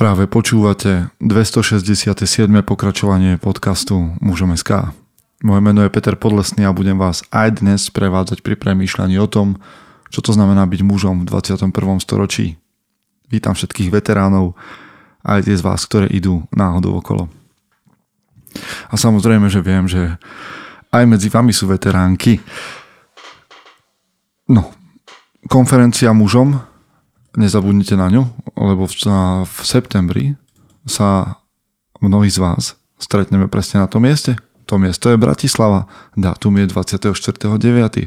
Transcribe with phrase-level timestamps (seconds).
[0.00, 2.24] Práve počúvate 267.
[2.64, 4.96] pokračovanie podcastu Mužom SK.
[5.44, 9.60] Moje meno je Peter Podlesný a budem vás aj dnes prevádzať pri premýšľaní o tom,
[10.08, 12.00] čo to znamená byť mužom v 21.
[12.00, 12.56] storočí.
[13.28, 14.56] Vítam všetkých veteránov
[15.20, 17.28] aj tie z vás, ktoré idú náhodou okolo.
[18.88, 20.16] A samozrejme, že viem, že
[20.96, 22.40] aj medzi vami sú veteránky.
[24.48, 24.64] No,
[25.44, 26.69] konferencia mužom
[27.36, 28.26] nezabudnite na ňu,
[28.58, 28.94] lebo v,
[29.46, 30.24] v septembri
[30.86, 31.38] sa
[32.00, 34.36] mnohí z vás stretneme presne na tom mieste.
[34.68, 38.06] To miesto je Bratislava, dátum je 24.9.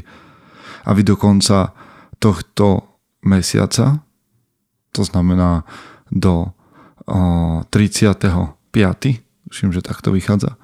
[0.84, 1.76] A vy do konca
[2.16, 4.00] tohto mesiaca,
[4.92, 5.68] to znamená
[6.08, 6.48] do
[7.04, 8.56] o, 35.
[9.52, 10.56] Všim, že takto vychádza,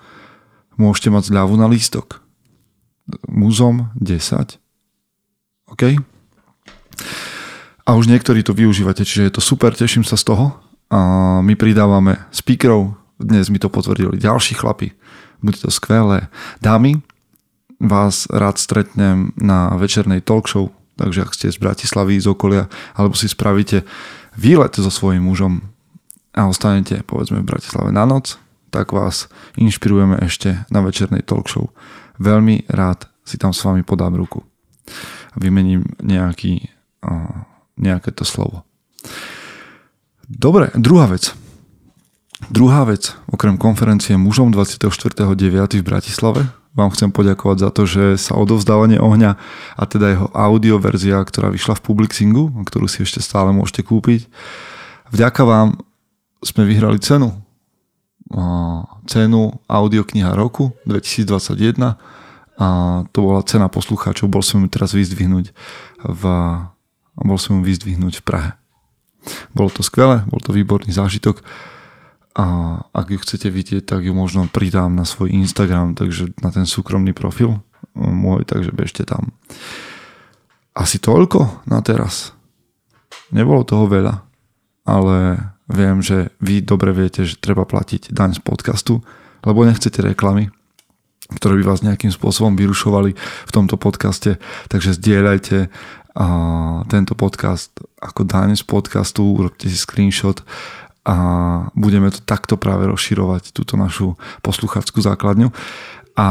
[0.81, 2.25] môžete mať zľavu na lístok.
[3.29, 4.57] Múzom 10.
[5.69, 6.01] OK?
[7.91, 10.55] A už niektorí to využívate, čiže je to super, teším sa z toho.
[10.95, 14.95] A my pridávame speakerov, dnes mi to potvrdili ďalší chlapi,
[15.43, 16.31] bude to skvelé.
[16.63, 17.03] Dámy,
[17.83, 23.19] vás rád stretnem na večernej talk show, takže ak ste z Bratislavy, z okolia, alebo
[23.19, 23.83] si spravíte
[24.39, 25.59] výlet so svojím mužom
[26.31, 28.39] a ostanete povedzme v Bratislave na noc,
[28.71, 29.27] tak vás
[29.59, 31.75] inšpirujeme ešte na večernej talk show.
[32.23, 34.47] Veľmi rád si tam s vami podám ruku.
[35.35, 36.71] Vymením nejaký
[37.81, 38.69] nejaké to slovo.
[40.29, 41.33] Dobre, druhá vec.
[42.49, 45.81] Druhá vec, okrem konferencie mužom 24.9.
[45.81, 49.35] v Bratislave, vám chcem poďakovať za to, že sa odovzdávanie ohňa
[49.75, 54.31] a teda jeho audioverzia, ktorá vyšla v Publixingu, ktorú si ešte stále môžete kúpiť,
[55.11, 55.83] vďaka vám
[56.41, 57.35] sme vyhrali cenu.
[59.11, 61.99] Cenu audiokniha roku 2021
[62.61, 62.69] a
[63.11, 65.51] to bola cena poslucháčov, bol som ju teraz vyzdvihnúť
[66.07, 66.23] v
[67.21, 68.51] a bol som ju vyzdvihnúť v Prahe.
[69.53, 71.45] Bolo to skvelé, bol to výborný zážitok
[72.33, 76.65] a ak ju chcete vidieť, tak ju možno pridám na svoj Instagram, takže na ten
[76.65, 77.61] súkromný profil
[77.93, 79.35] môj, takže bežte tam.
[80.73, 82.33] Asi toľko na teraz.
[83.35, 84.25] Nebolo toho veľa,
[84.87, 85.17] ale
[85.69, 89.03] viem, že vy dobre viete, že treba platiť daň z podcastu,
[89.45, 90.49] lebo nechcete reklamy,
[91.31, 95.71] ktoré by vás nejakým spôsobom vyrušovali v tomto podcaste, takže zdieľajte
[96.21, 96.27] a
[96.85, 100.45] tento podcast ako daň z podcastu, urobte si screenshot
[101.09, 101.17] a
[101.73, 105.49] budeme to takto práve rozširovať, túto našu posluchačskú základňu.
[106.21, 106.29] A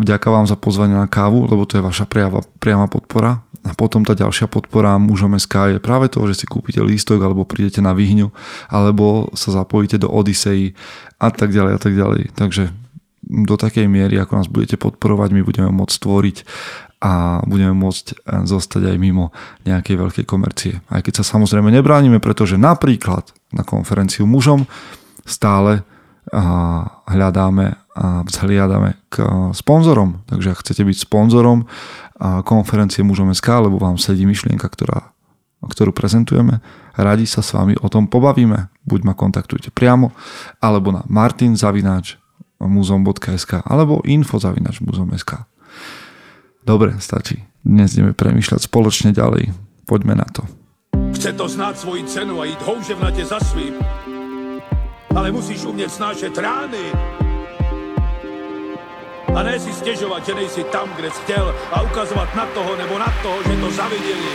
[0.00, 3.44] vďaka vám za pozvanie na kávu, lebo to je vaša priama, priama podpora.
[3.66, 7.44] A potom tá ďalšia podpora mužom SK je práve to, že si kúpite lístok alebo
[7.44, 8.30] prídete na výhňu
[8.70, 10.72] alebo sa zapojíte do Odyssey
[11.18, 12.22] a tak ďalej a tak ďalej.
[12.38, 12.70] Takže
[13.26, 16.36] do takej miery, ako nás budete podporovať, my budeme môcť stvoriť
[17.00, 19.32] a budeme môcť eh, zostať aj mimo
[19.68, 20.80] nejakej veľkej komercie.
[20.88, 24.64] Aj keď sa samozrejme nebránime, pretože napríklad na konferenciu mužom
[25.28, 25.84] stále eh,
[27.06, 30.24] hľadáme a vzhliadame k eh, sponzorom.
[30.28, 31.66] Takže ak chcete byť sponzorom
[32.48, 35.12] konferencie mužom SK, lebo vám sedí myšlienka, ktorá,
[35.60, 36.64] ktorú prezentujeme,
[36.96, 38.72] radi sa s vami o tom pobavíme.
[38.88, 40.16] Buď ma kontaktujte priamo,
[40.56, 45.55] alebo na martinzavináč.muzom.sk alebo info.muzom.sk
[46.66, 47.38] Dobre, stačí.
[47.62, 49.54] Dnes ideme premýšľať spoločne ďalej.
[49.86, 50.42] Poďme na to.
[51.14, 53.74] Chce to znát svoji cenu a jít houževnatě za svým.
[55.14, 56.90] Ale musíš umět snášet rány.
[59.34, 62.98] A ne si stěžovat, že nejsi tam, kde jsi chtěl a ukazovat na toho nebo
[62.98, 64.34] na toho, že to zaviděli.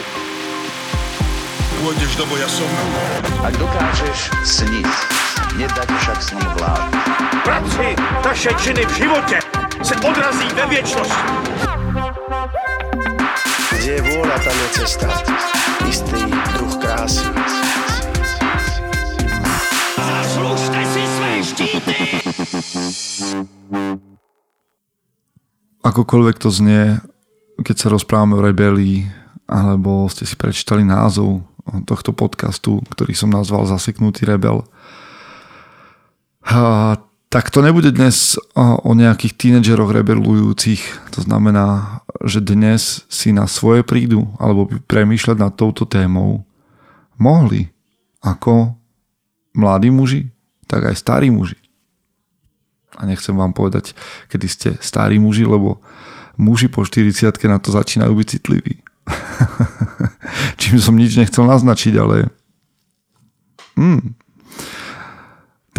[1.82, 2.70] Pôjdeš do boja som.
[3.42, 4.90] Ak dokážeš sniť,
[5.58, 6.94] nedať však sním vlád.
[7.42, 9.38] Práci, taše činy v životě
[9.82, 11.81] se odrazí ve věčnosti.
[13.82, 15.10] Kde je vôľa, tam je cesta.
[15.90, 16.22] Istý
[16.54, 17.26] druh krásy.
[20.86, 21.02] Si
[21.42, 21.98] štíty!
[25.82, 27.02] Akokoľvek to znie,
[27.66, 29.10] keď sa rozprávame o rebelii,
[29.50, 31.42] alebo ste si prečítali názov
[31.90, 34.62] tohto podcastu, ktorý som nazval Zaseknutý rebel.
[36.46, 40.84] A tak to nebude dnes o nejakých tínedžeroch rebelujúcich.
[41.16, 46.44] To znamená, že dnes si na svoje prídu alebo by premýšľať nad touto témou
[47.16, 47.72] mohli
[48.20, 48.76] ako
[49.56, 50.28] mladí muži,
[50.68, 51.56] tak aj starí muži.
[53.00, 53.96] A nechcem vám povedať,
[54.28, 55.80] kedy ste starí muži, lebo
[56.36, 58.84] muži po 40 na to začínajú byť citliví.
[60.62, 62.28] Čím som nič nechcel naznačiť, ale...
[63.80, 64.20] Hmm,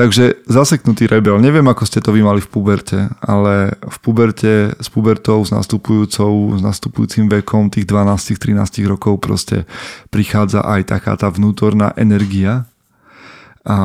[0.03, 1.39] Takže zaseknutý rebel.
[1.39, 6.59] Neviem, ako ste to vy mali v puberte, ale v puberte s pubertou, s nastupujúcou,
[6.59, 9.63] s nastupujúcim vekom tých 12-13 rokov proste
[10.11, 12.67] prichádza aj taká tá vnútorná energia
[13.63, 13.79] a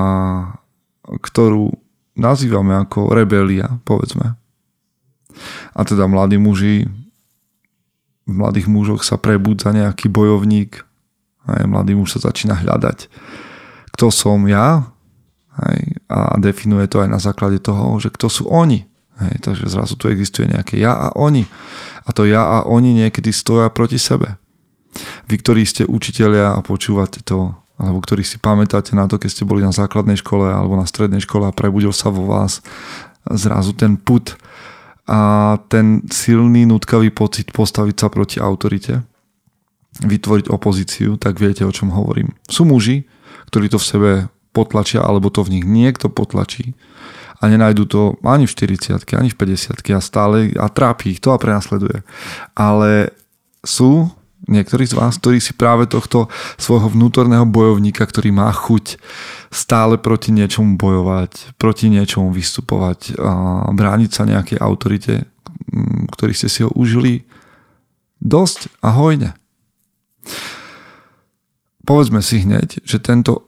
[1.06, 1.78] ktorú
[2.18, 4.34] nazývame ako rebelia, povedzme.
[5.78, 6.90] A teda mladí muži,
[8.26, 10.82] v mladých mužoch sa prebudza nejaký bojovník,
[11.46, 13.06] aj mladý muž sa začína hľadať,
[13.94, 14.98] kto som ja,
[15.58, 15.78] aj,
[16.08, 18.88] a definuje to aj na základe toho, že kto sú oni.
[19.18, 21.50] Hej, takže zrazu tu existuje nejaké ja a oni.
[22.06, 24.38] A to ja a oni niekedy stoja proti sebe.
[25.28, 29.44] Vy, ktorí ste učitelia a počúvate to, alebo ktorí si pamätáte na to, keď ste
[29.46, 32.62] boli na základnej škole alebo na strednej škole a prebudil sa vo vás
[33.28, 34.38] zrazu ten put
[35.08, 39.04] a ten silný, nutkavý pocit postaviť sa proti autorite,
[40.04, 42.36] vytvoriť opozíciu, tak viete, o čom hovorím.
[42.48, 43.08] Sú muži,
[43.50, 44.12] ktorí to v sebe
[44.58, 46.74] potlačia, alebo to v nich niekto potlačí
[47.38, 51.30] a nenajdu to ani v 40 ani v 50 a stále a trápi ich to
[51.30, 52.02] a prenasleduje.
[52.58, 53.14] Ale
[53.62, 54.10] sú
[54.50, 58.98] niektorí z vás, ktorí si práve tohto svojho vnútorného bojovníka, ktorý má chuť
[59.54, 65.28] stále proti niečomu bojovať, proti niečomu vystupovať, a brániť sa nejakej autorite,
[66.14, 67.28] ktorý ste si ho užili
[68.24, 69.36] dosť a hojne.
[71.84, 73.48] Povedzme si hneď, že tento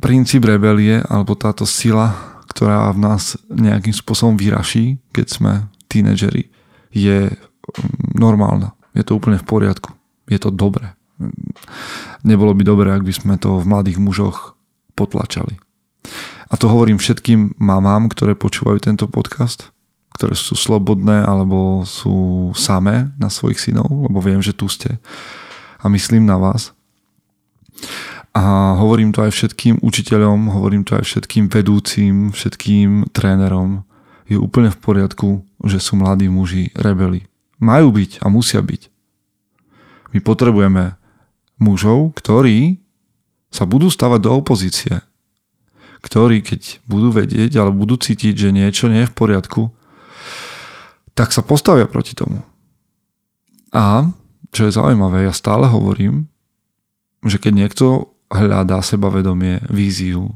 [0.00, 5.52] princíp rebelie alebo táto sila ktorá v nás nejakým spôsobom vyraší, keď sme
[5.92, 6.48] tínedžeri,
[6.88, 8.72] je mm, normálna.
[8.96, 9.92] Je to úplne v poriadku.
[10.24, 10.96] Je to dobré.
[12.24, 14.56] Nebolo by dobré, ak by sme to v mladých mužoch
[14.96, 15.60] potlačali.
[16.48, 19.68] A to hovorím všetkým mamám, ktoré počúvajú tento podcast,
[20.16, 24.96] ktoré sú slobodné alebo sú samé na svojich synov, lebo viem, že tu ste.
[25.84, 26.72] A myslím na vás.
[28.36, 33.88] A hovorím to aj všetkým učiteľom, hovorím to aj všetkým vedúcim, všetkým trénerom.
[34.28, 37.24] Je úplne v poriadku, že sú mladí muži rebeli.
[37.56, 38.92] Majú byť a musia byť.
[40.12, 41.00] My potrebujeme
[41.56, 42.76] mužov, ktorí
[43.48, 45.00] sa budú stavať do opozície.
[46.04, 49.72] Ktorí, keď budú vedieť, ale budú cítiť, že niečo nie je v poriadku,
[51.16, 52.44] tak sa postavia proti tomu.
[53.72, 54.12] A,
[54.52, 56.28] čo je zaujímavé, ja stále hovorím,
[57.24, 60.34] že keď niekto hľadá sebavedomie, víziu,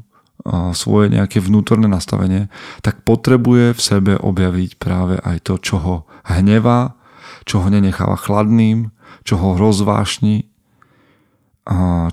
[0.73, 2.49] svoje nejaké vnútorné nastavenie,
[2.81, 5.95] tak potrebuje v sebe objaviť práve aj to, čo ho
[6.25, 6.97] hnevá,
[7.45, 8.89] čo ho nenecháva chladným,
[9.21, 10.49] čo ho rozvášni,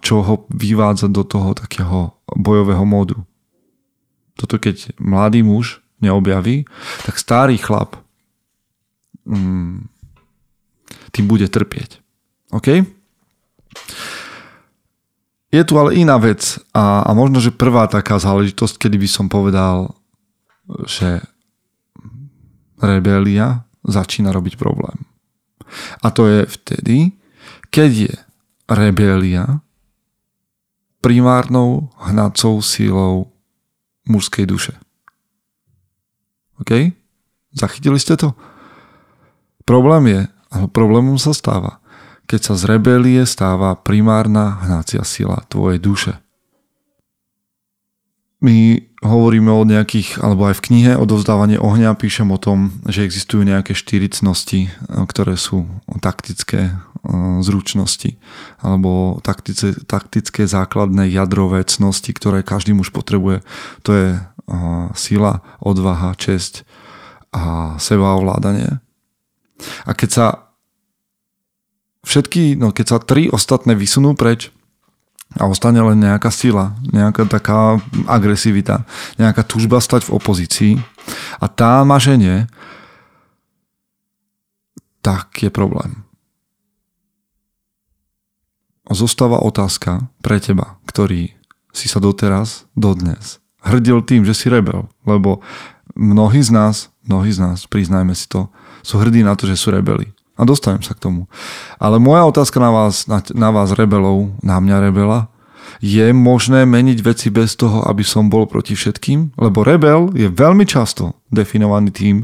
[0.04, 3.24] čo ho vyvádza do toho takého bojového módu.
[4.36, 6.68] Toto keď mladý muž neobjaví,
[7.08, 7.96] tak starý chlap
[9.24, 9.88] mm,
[11.10, 11.98] tým bude trpieť.
[12.54, 12.84] OK?
[15.48, 19.26] Je tu ale iná vec a, a možno, že prvá taká záležitosť, kedy by som
[19.32, 19.96] povedal,
[20.84, 21.24] že
[22.78, 25.08] rebelia začína robiť problém.
[26.04, 27.16] A to je vtedy,
[27.72, 28.14] keď je
[28.68, 29.64] rebelia
[31.00, 33.32] primárnou hnacou sílou
[34.04, 34.74] mužskej duše.
[36.60, 36.92] OK?
[37.56, 38.36] Zachytili ste to?
[39.64, 40.20] Problém je,
[40.52, 41.80] alebo problémom sa stáva,
[42.28, 46.12] keď sa z rebelie stáva primárna hnacia sila tvojej duše.
[48.38, 53.02] My hovoríme o nejakých, alebo aj v knihe o dovzdávanie ohňa píšem o tom, že
[53.02, 55.66] existujú nejaké štyri cnosti, ktoré sú
[55.98, 56.72] taktické e,
[57.42, 58.14] zručnosti
[58.62, 63.42] alebo taktické, taktické základné jadrové cnosti, ktoré každý muž potrebuje.
[63.82, 64.20] To je e,
[64.94, 66.62] sila, odvaha, česť
[67.34, 68.78] a sebaovládanie.
[69.82, 70.26] A keď sa
[72.08, 74.48] všetky, no keď sa tri ostatné vysunú preč
[75.36, 77.76] a ostane len nejaká sila, nejaká taká
[78.08, 78.88] agresivita,
[79.20, 80.72] nejaká túžba stať v opozícii
[81.36, 82.48] a tá maženie,
[85.04, 86.08] tak je problém.
[88.88, 91.36] Zostáva otázka pre teba, ktorý
[91.76, 93.36] si sa doteraz, dodnes
[93.68, 95.44] hrdil tým, že si rebel, lebo
[95.92, 96.74] mnohí z nás,
[97.04, 98.48] mnohí z nás, priznajme si to,
[98.80, 100.14] sú hrdí na to, že sú rebeli.
[100.38, 101.26] A dostanem sa k tomu.
[101.82, 105.26] Ale moja otázka na vás, na, na vás rebelov, na mňa rebela,
[105.82, 109.34] je možné meniť veci bez toho, aby som bol proti všetkým?
[109.34, 112.16] Lebo rebel je veľmi často definovaný tým,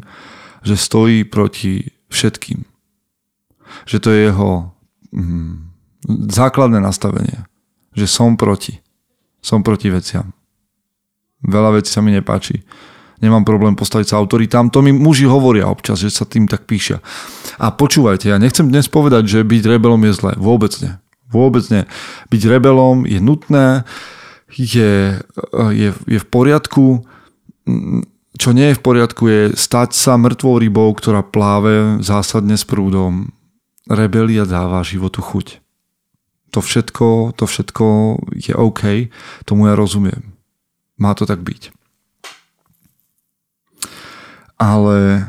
[0.63, 2.63] že stojí proti všetkým.
[3.85, 4.51] Že to je jeho
[5.11, 5.55] mm,
[6.31, 7.45] základné nastavenie.
[7.99, 8.79] Že som proti.
[9.43, 10.33] Som proti veciam.
[11.45, 12.65] Veľa vecí sa mi nepáči
[13.25, 14.69] nemám problém postaviť sa autoritám.
[14.69, 17.01] To mi muži hovoria občas, že sa tým tak píšia.
[17.57, 20.33] A počúvajte, ja nechcem dnes povedať, že byť rebelom je zlé.
[20.37, 20.93] Vôbec nie.
[21.33, 21.89] Vôbec nie.
[22.29, 23.89] Byť rebelom je nutné,
[24.55, 25.19] je,
[25.73, 27.03] je, je v poriadku.
[28.35, 33.35] Čo nie je v poriadku je stať sa mŕtvou rybou, ktorá pláve zásadne s prúdom.
[33.91, 35.65] Rebelia dáva životu chuť.
[36.55, 37.85] To všetko, to všetko
[38.39, 39.11] je OK,
[39.43, 40.39] tomu ja rozumiem.
[40.95, 41.84] Má to tak byť.
[44.65, 45.29] Ale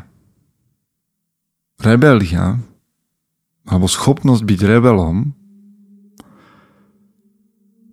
[1.83, 2.55] rebelia
[3.67, 5.35] alebo schopnosť byť rebelom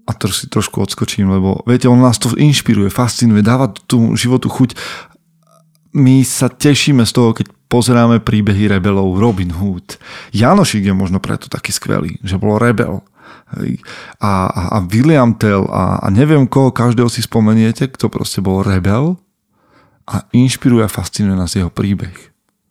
[0.02, 4.50] a to si trošku odskočím, lebo viete, on nás to inšpiruje, fascinuje, dáva tú životu
[4.50, 4.74] chuť.
[5.94, 9.96] My sa tešíme z toho, keď pozeráme príbehy rebelov Robin Hood.
[10.36, 13.00] Janošik je možno preto taký skvelý, že bol rebel.
[14.20, 18.64] A, a, a William Tell a, a neviem koho každého si spomeniete, kto proste bol
[18.64, 19.16] rebel
[20.06, 22.14] a inšpiruje a fascinuje nás jeho príbeh.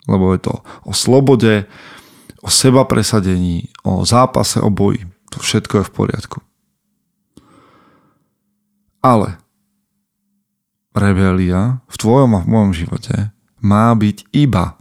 [0.09, 1.69] Lebo je to o slobode,
[2.41, 5.05] o seba presadení, o zápase, o boji.
[5.31, 6.39] To všetko je v poriadku.
[9.01, 9.41] Ale
[10.93, 14.75] rebelia v tvojom a v mojom živote má byť iba,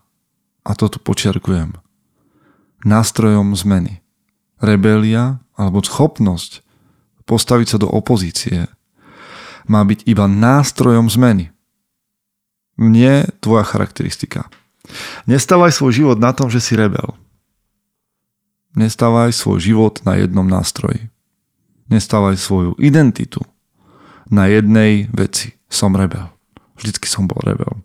[0.64, 1.76] a to tu počiarkujem,
[2.84, 4.00] nástrojom zmeny.
[4.60, 6.60] Rebelia alebo schopnosť
[7.24, 8.68] postaviť sa do opozície
[9.70, 11.52] má byť iba nástrojom zmeny.
[12.80, 14.48] Nie tvoja charakteristika.
[15.28, 17.12] Nestávaj svoj život na tom, že si rebel.
[18.72, 21.12] Nestávaj svoj život na jednom nástroji.
[21.92, 23.44] Nestávaj svoju identitu
[24.30, 25.58] na jednej veci.
[25.68, 26.30] Som rebel.
[26.80, 27.84] Vždycky som bol rebel.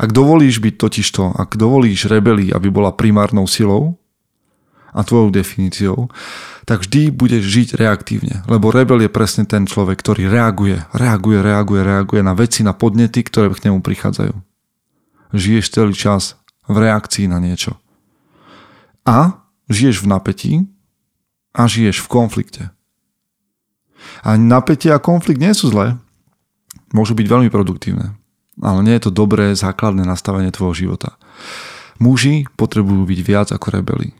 [0.00, 3.94] Ak dovolíš byť totižto, ak dovolíš rebeli, aby bola primárnou silou
[4.90, 6.10] a tvojou definíciou,
[6.62, 8.46] tak vždy budeš žiť reaktívne.
[8.46, 13.26] Lebo rebel je presne ten človek, ktorý reaguje, reaguje, reaguje, reaguje na veci, na podnety,
[13.26, 14.34] ktoré k nemu prichádzajú.
[15.34, 16.38] Žiješ celý čas
[16.70, 17.80] v reakcii na niečo.
[19.02, 20.52] A žiješ v napätí
[21.50, 22.64] a žiješ v konflikte.
[24.22, 25.98] A napätie a konflikt nie sú zlé.
[26.94, 28.14] Môžu byť veľmi produktívne.
[28.60, 31.16] Ale nie je to dobré základné nastavenie tvojho života.
[31.98, 34.12] Muži potrebujú byť viac ako rebeli.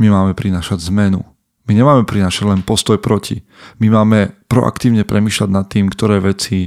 [0.00, 1.22] My máme prinášať zmenu.
[1.70, 3.46] My nemáme prinášať len postoj proti.
[3.78, 6.66] My máme proaktívne premýšľať nad tým, ktoré veci,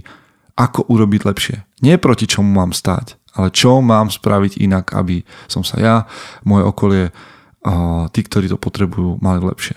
[0.55, 1.57] ako urobiť lepšie.
[1.83, 5.95] Nie proti čomu mám stáť, ale čo mám spraviť inak, aby som sa ja,
[6.47, 7.03] moje okolie,
[8.15, 9.75] tí, ktorí to potrebujú, mali lepšie.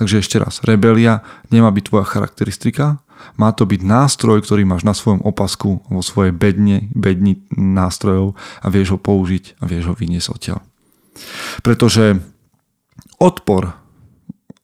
[0.00, 1.20] Takže ešte raz, rebelia
[1.52, 3.04] nemá byť tvoja charakteristika,
[3.36, 8.32] má to byť nástroj, ktorý máš na svojom opasku, vo svojej bedne, bedni nástrojov
[8.64, 10.60] a vieš ho použiť a vieš ho vyniesť odtiaľ.
[11.60, 12.16] Pretože
[13.20, 13.76] odpor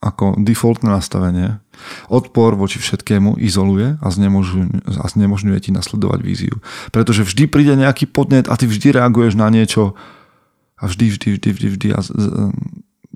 [0.01, 1.59] ako defaultné nastavenie,
[2.09, 6.57] odpor voči všetkému izoluje a znemožňuje, a znemožňuje ti nasledovať víziu.
[6.93, 9.99] Pretože vždy príde nejaký podnet a ty vždy reaguješ na niečo
[10.77, 12.01] a vždy, vždy, vždy, vždy, vždy a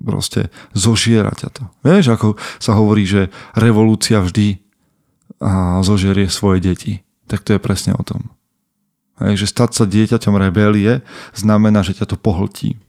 [0.01, 1.63] proste zožiera ťa to.
[1.85, 4.57] Vieš, ako sa hovorí, že revolúcia vždy
[5.41, 6.93] a zožerie svoje deti.
[7.29, 8.33] Tak to je presne o tom.
[9.21, 11.05] Hej, že stať sa dieťaťom rebelie
[11.37, 12.81] znamená, že ťa to pohltí.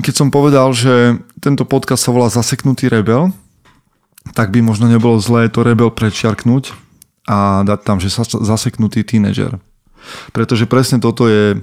[0.00, 3.28] Keď som povedal, že tento podcast sa volá Zaseknutý rebel,
[4.32, 6.72] tak by možno nebolo zlé to rebel prečiarknúť
[7.26, 9.58] a dať tam, že sa zaseknutý tínedžer.
[10.30, 11.58] Pretože presne toto je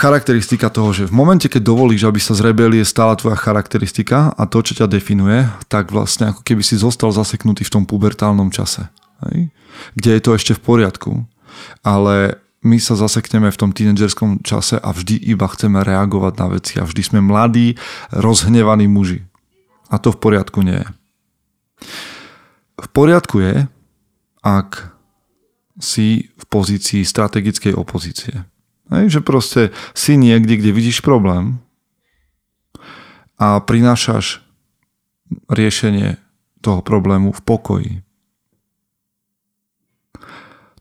[0.00, 4.48] charakteristika toho, že v momente, keď dovolíš, aby sa z rebelie stala tvoja charakteristika a
[4.48, 8.88] to, čo ťa definuje, tak vlastne ako keby si zostal zaseknutý v tom pubertálnom čase.
[9.28, 9.52] Hej?
[9.92, 11.10] Kde je to ešte v poriadku.
[11.84, 16.74] Ale my sa zasekneme v tom tínedžerskom čase a vždy iba chceme reagovať na veci
[16.82, 17.78] a vždy sme mladí,
[18.10, 19.22] rozhnevaní muži.
[19.86, 20.88] A to v poriadku nie je.
[22.76, 23.70] V poriadku je,
[24.42, 24.92] ak
[25.78, 28.44] si v pozícii strategickej opozície.
[28.90, 31.58] Hej, že proste si niekde, kde vidíš problém
[33.36, 34.40] a prinášaš
[35.50, 36.16] riešenie
[36.64, 37.92] toho problému v pokoji.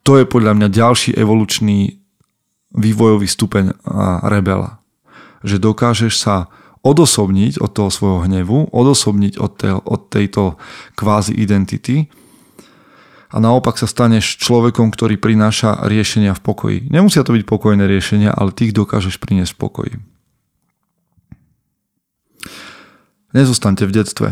[0.06, 1.98] To je podľa mňa ďalší evolučný
[2.78, 3.74] vývojový stupeň
[4.22, 4.78] rebela.
[5.42, 6.54] Že dokážeš sa
[6.86, 10.62] odosobniť od toho svojho hnevu, odosobniť od, tej, od tejto
[10.94, 12.14] kvázi identity
[13.34, 16.78] a naopak sa staneš človekom, ktorý prináša riešenia v pokoji.
[16.94, 19.94] Nemusia to byť pokojné riešenia, ale ty dokážeš priniesť v pokoji.
[23.34, 24.28] Nezostaňte v detstve.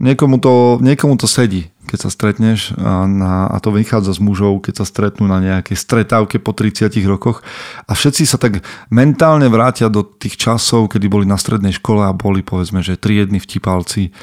[0.00, 4.62] Niekomu to, niekomu to sedí, keď sa stretneš a, na, a to vychádza z mužov,
[4.62, 7.42] keď sa stretnú na nejakej stretávke po 30 rokoch
[7.86, 12.14] a všetci sa tak mentálne vrátia do tých časov, kedy boli na strednej škole a
[12.14, 14.14] boli povedzme, že triedni vtipalci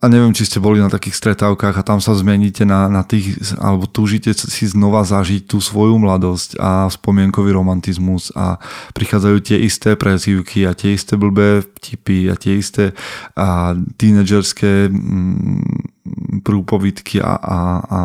[0.00, 3.36] a neviem, či ste boli na takých stretávkach a tam sa zmeníte na, na tých,
[3.60, 8.56] alebo túžite si znova zažiť tú svoju mladosť a spomienkový romantizmus a
[8.96, 12.96] prichádzajú tie isté prezývky a tie isté blbé vtipy a tie isté
[13.36, 16.48] a tínedžerské mm,
[17.20, 17.98] a, a, a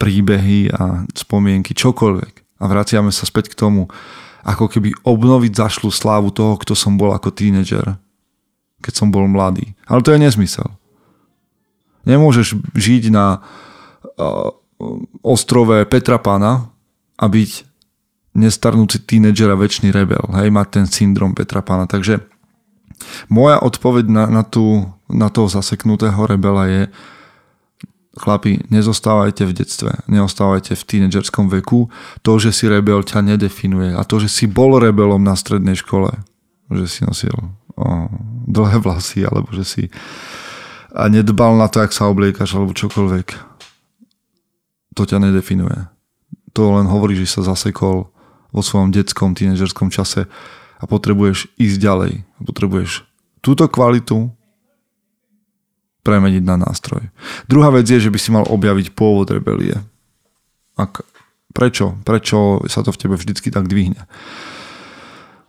[0.00, 2.34] príbehy a spomienky, čokoľvek.
[2.56, 3.92] A vraciame sa späť k tomu,
[4.48, 8.00] ako keby obnoviť zašlu slávu toho, kto som bol ako tínedžer
[8.86, 9.74] keď som bol mladý.
[9.90, 10.68] Ale to je nezmysel.
[12.06, 14.54] Nemôžeš žiť na uh,
[15.20, 16.70] ostrove Petra Pána
[17.18, 17.66] a byť
[18.36, 20.22] nestarnúci tínedžer a väčší rebel.
[20.36, 21.88] Hej, mať ten syndrom Petra Pána.
[21.88, 22.20] Takže
[23.28, 26.82] moja odpoveď na, na, tú, na toho zaseknutého rebela je
[28.16, 31.92] chlapi, nezostávajte v detstve, neostávajte v tínedžerskom veku.
[32.24, 36.12] To, že si rebel ťa nedefinuje a to, že si bol rebelom na strednej škole,
[36.72, 37.36] že si nosil
[37.76, 38.08] o,
[38.48, 39.82] dlhé vlasy alebo že si
[40.96, 43.28] a nedbal na to, ak sa obliekaš alebo čokoľvek.
[44.96, 45.92] To ťa nedefinuje.
[46.56, 48.08] To len hovorí, že sa zasekol
[48.48, 50.24] vo svojom detskom, tínedžerskom čase
[50.80, 52.12] a potrebuješ ísť ďalej.
[52.40, 53.04] Potrebuješ
[53.44, 54.32] túto kvalitu
[56.00, 57.12] premeniť na nástroj.
[57.44, 59.76] Druhá vec je, že by si mal objaviť pôvod rebelie.
[60.80, 61.04] Ak,
[61.52, 61.98] prečo?
[62.06, 64.08] Prečo sa to v tebe vždycky tak dvihne?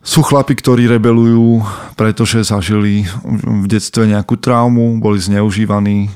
[0.08, 1.68] Sú chlapi, ktorí rebelujú,
[2.00, 6.08] pretože zažili v detstve nejakú traumu, boli zneužívaní,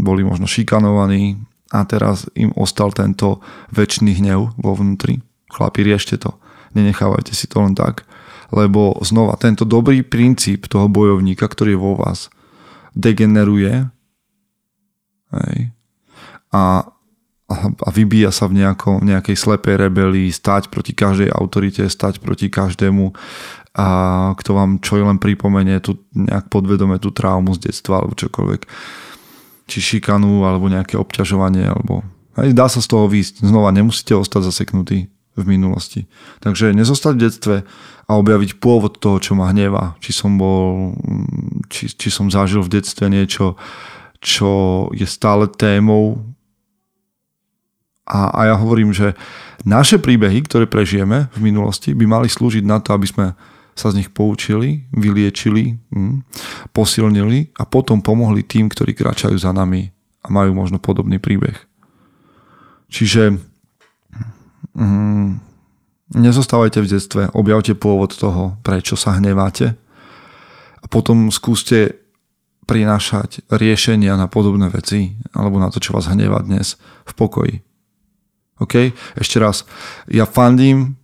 [0.00, 1.36] boli možno šikanovaní
[1.68, 3.44] a teraz im ostal tento
[3.76, 5.20] väčší hnev vo vnútri.
[5.52, 6.40] Chlapi, riešte to.
[6.72, 8.08] Nenechávajte si to len tak.
[8.48, 12.32] Lebo znova, tento dobrý princíp toho bojovníka, ktorý je vo vás,
[12.96, 13.84] degeneruje
[15.32, 15.72] hej,
[16.52, 16.91] a,
[17.60, 23.12] a vybíja sa v nejako, nejakej slepej rebelii, stať proti každej autorite, stať proti každému
[23.72, 23.88] a
[24.36, 28.68] kto vám čo len pripomenie tu nejak podvedome tú traumu z detstva alebo čokoľvek
[29.64, 32.04] či šikanu alebo nejaké obťažovanie alebo
[32.36, 33.44] hej, dá sa z toho výjsť.
[33.44, 36.04] Znova nemusíte ostať zaseknutí v minulosti.
[36.44, 37.56] Takže nezostať v detstve
[38.04, 39.96] a objaviť pôvod toho, čo ma hnevá.
[40.04, 40.92] Či som bol,
[41.72, 43.56] či, či som zažil v detstve niečo,
[44.20, 46.20] čo je stále témou.
[48.12, 49.16] A, a ja hovorím, že
[49.64, 53.26] naše príbehy, ktoré prežijeme v minulosti, by mali slúžiť na to, aby sme
[53.72, 56.28] sa z nich poučili, vyliečili, hm,
[56.76, 59.88] posilnili a potom pomohli tým, ktorí kráčajú za nami
[60.20, 61.56] a majú možno podobný príbeh.
[62.92, 63.40] Čiže
[64.72, 65.36] Mm,
[66.16, 69.76] nezostávajte v detstve, objavte pôvod toho, prečo sa hneváte
[70.80, 72.00] a potom skúste
[72.64, 77.54] prinášať riešenia na podobné veci alebo na to, čo vás hnevá dnes v pokoji.
[78.60, 78.92] OK?
[79.16, 79.64] Ešte raz,
[80.10, 80.98] ja fandím,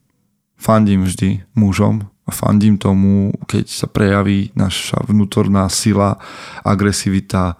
[0.59, 6.21] fandím vždy mužom a fandím tomu, keď sa prejaví naša vnútorná sila,
[6.61, 7.57] agresivita,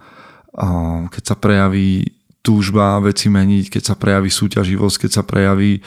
[1.09, 5.81] keď sa prejaví túžba veci meniť, keď sa prejaví súťaživosť, keď sa prejaví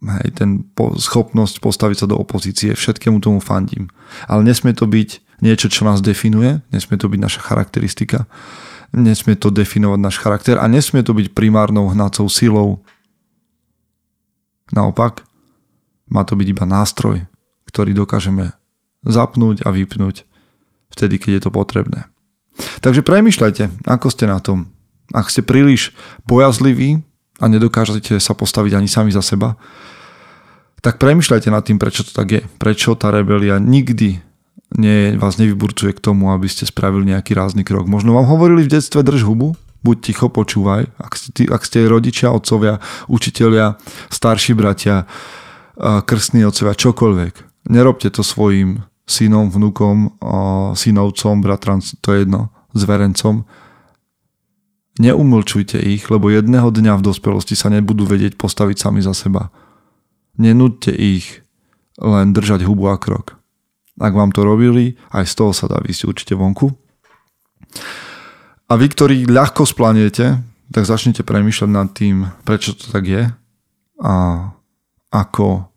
[0.00, 2.74] hej, ten po, schopnosť postaviť sa do opozície.
[2.74, 3.90] Všetkému tomu fandím.
[4.26, 8.26] Ale nesmie to byť niečo, čo nás definuje, nesmie to byť naša charakteristika,
[8.94, 12.82] nesmie to definovať náš charakter a nesmie to byť primárnou hnacou silou.
[14.70, 15.26] Naopak,
[16.10, 17.26] má to byť iba nástroj,
[17.70, 18.54] ktorý dokážeme
[19.06, 20.26] zapnúť a vypnúť
[20.90, 22.10] vtedy, keď je to potrebné.
[22.82, 24.68] Takže premyšľajte, ako ste na tom.
[25.10, 25.94] Ak ste príliš
[26.26, 27.02] bojazliví
[27.38, 29.58] a nedokážete sa postaviť ani sami za seba,
[30.80, 32.42] tak premyšľajte nad tým, prečo to tak je.
[32.58, 34.29] Prečo tá rebelia nikdy
[34.76, 37.90] nie, vás nevyburcuje k tomu, aby ste spravili nejaký rázny krok.
[37.90, 40.86] Možno vám hovorili v detstve drž hubu, buď ticho, počúvaj.
[40.98, 42.78] Ak ste, ak ste rodičia, otcovia,
[43.10, 43.80] učitelia,
[44.12, 45.10] starší bratia,
[45.80, 47.66] krstní otcovia, čokoľvek.
[47.72, 50.20] Nerobte to svojim synom, vnukom,
[50.78, 53.42] synovcom, bratran, to je jedno, zverencom
[55.00, 59.48] Neumlčujte ich, lebo jedného dňa v dospelosti sa nebudú vedieť postaviť sami za seba.
[60.36, 61.40] Nenúďte ich
[61.96, 63.39] len držať hubu a krok.
[64.00, 66.72] Ak vám to robili, aj z toho sa dá vysť určite vonku.
[68.70, 73.28] A vy, ktorí ľahko splaniete, tak začnite premýšľať nad tým, prečo to tak je
[74.00, 74.14] a
[75.10, 75.68] ako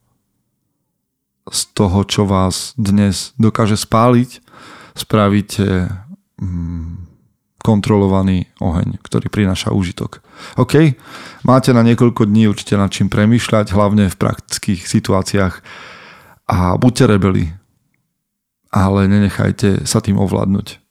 [1.50, 4.40] z toho, čo vás dnes dokáže spáliť,
[4.96, 5.92] spravíte
[6.40, 7.04] mm,
[7.60, 10.24] kontrolovaný oheň, ktorý prináša úžitok.
[10.56, 10.96] OK?
[11.44, 15.54] Máte na niekoľko dní určite nad čím premýšľať, hlavne v praktických situáciách
[16.48, 17.52] a buďte rebeli,
[18.74, 20.82] ale nenechajte sa tým ovládnuť.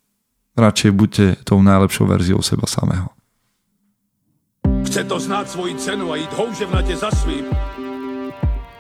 [0.55, 3.11] Radšej buďte tou najlepšou verziou seba samého.
[4.87, 7.45] Chce to znát svoji cenu a jít houževnatě za svým,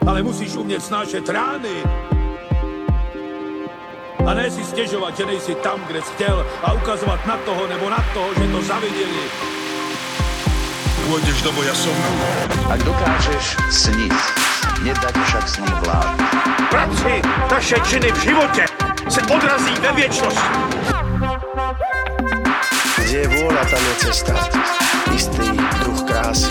[0.06, 1.76] ale musíš umět snášet rány
[4.26, 7.90] a ne si stěžovat, že nejsi tam, kde jsi chtěl a ukazovat na toho nebo
[7.90, 9.24] na toho, že to zaviděli.
[11.02, 11.98] Pôjdeš do boja som.
[12.70, 14.14] Ak dokážeš sniť,
[14.86, 16.14] nedať však snom vlád.
[16.70, 18.81] Práci taše činy v životě
[19.12, 20.40] se odrazí ve viečnosť.
[22.96, 24.32] Kde je vôľa, tam je cesta.
[25.12, 25.52] Istý
[25.84, 26.48] druh krásy.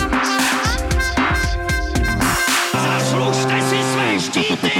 [2.70, 4.70] Zaslužte si své štíty!